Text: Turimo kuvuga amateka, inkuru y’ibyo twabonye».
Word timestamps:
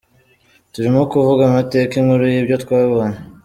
Turimo 0.73 1.01
kuvuga 1.11 1.41
amateka, 1.45 1.91
inkuru 2.01 2.23
y’ibyo 2.33 2.55
twabonye». 2.63 3.17